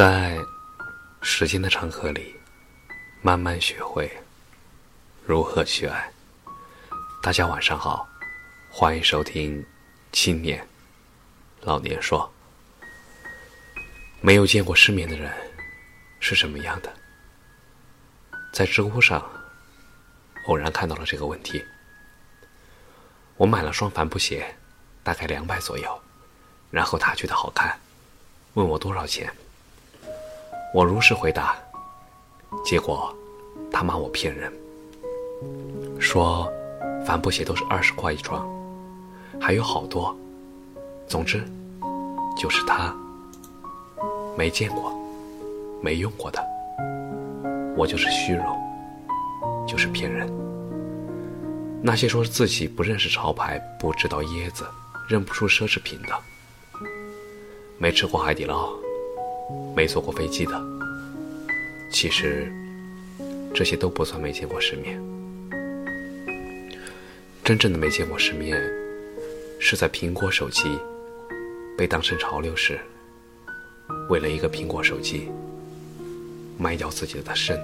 [0.00, 0.34] 在
[1.20, 2.34] 时间的长河里，
[3.20, 4.10] 慢慢学会
[5.26, 6.10] 如何去爱。
[7.22, 8.08] 大家晚上好，
[8.70, 9.62] 欢迎收听
[10.10, 10.66] 《青年
[11.60, 12.32] 老年说》。
[14.22, 15.30] 没有见过世面的人
[16.18, 16.90] 是什么样的？
[18.54, 19.22] 在知乎上
[20.46, 21.62] 偶然看到了这个问题。
[23.36, 24.56] 我买了双帆布鞋，
[25.02, 26.02] 大概两百左右，
[26.70, 27.78] 然后他觉得好看，
[28.54, 29.30] 问我多少钱。
[30.72, 31.56] 我如实回答，
[32.64, 33.12] 结果
[33.72, 34.52] 他骂我骗人，
[35.98, 36.48] 说
[37.04, 38.48] 帆布鞋都是二十块一双，
[39.40, 40.16] 还有好多。
[41.08, 41.44] 总之，
[42.36, 42.94] 就是他
[44.38, 44.96] 没见过、
[45.82, 46.40] 没用过的，
[47.76, 48.46] 我就是虚荣，
[49.66, 50.32] 就是骗人。
[51.82, 54.64] 那些说自己不认识潮牌、不知道椰子、
[55.08, 56.14] 认不出奢侈品的，
[57.76, 58.70] 没吃过海底捞。
[59.76, 60.62] 没坐过飞机的，
[61.90, 62.52] 其实
[63.54, 65.00] 这些都不算没见过世面。
[67.42, 68.56] 真正的没见过世面，
[69.58, 70.78] 是在苹果手机
[71.76, 72.78] 被当成潮流时，
[74.08, 75.28] 为了一个苹果手机
[76.58, 77.56] 卖掉自己的肾；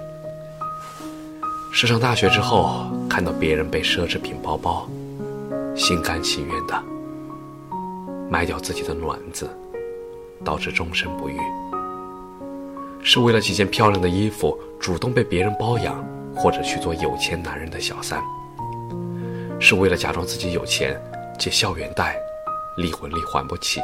[1.71, 4.89] 是上大学之后看到别人背奢侈品包包，
[5.75, 6.83] 心甘情愿的
[8.29, 9.49] 卖掉自己的卵子，
[10.43, 11.37] 导致终身不育。
[13.09, 16.05] 是为了几件漂亮的衣服，主动被别人包养，
[16.35, 18.19] 或者去做有钱男人的小三；
[19.61, 20.93] 是为了假装自己有钱，
[21.39, 22.17] 借校园贷，
[22.75, 23.79] 离婚利还不起，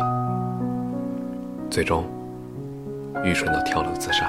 [1.69, 2.05] 最终
[3.23, 4.25] 愚蠢到跳楼自杀；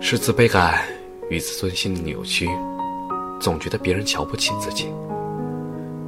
[0.00, 0.82] 是自卑感
[1.30, 2.50] 与自尊心的扭曲，
[3.40, 4.88] 总觉得别人瞧不起自己，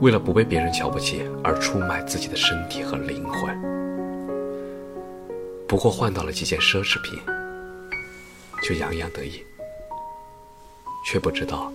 [0.00, 3.75] 为了不被别人瞧不起而出卖自己的身体和灵魂。
[5.68, 7.20] 不过换到了几件奢侈品，
[8.62, 9.44] 就洋洋得意，
[11.04, 11.72] 却不知道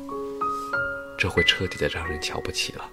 [1.17, 2.89] 这会彻底的让人瞧不起了。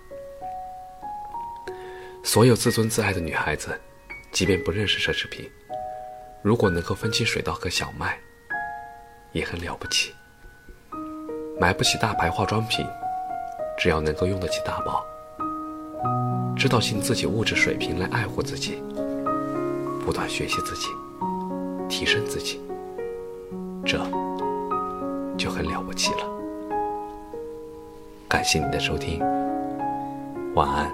[2.24, 3.80] 所有自尊自爱的女孩子，
[4.32, 5.48] 即便不认识奢侈品，
[6.42, 8.18] 如果能够分清水稻和小麦，
[9.32, 10.12] 也很了不起。
[11.60, 12.84] 买不起大牌化妆品，
[13.78, 15.04] 只要能够用得起大包，
[16.56, 18.82] 知道尽自己物质水平来爱护自己。
[20.08, 20.88] 不断学习自己，
[21.86, 22.58] 提升自己，
[23.84, 23.98] 这
[25.36, 26.20] 就很了不起了。
[28.26, 29.20] 感谢你的收听，
[30.54, 30.90] 晚安。